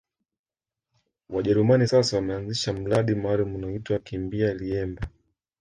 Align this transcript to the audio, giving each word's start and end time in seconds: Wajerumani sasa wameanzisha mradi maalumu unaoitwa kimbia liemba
Wajerumani 1.29 1.87
sasa 1.87 2.15
wameanzisha 2.15 2.73
mradi 2.73 3.15
maalumu 3.15 3.57
unaoitwa 3.57 3.99
kimbia 3.99 4.53
liemba 4.53 5.07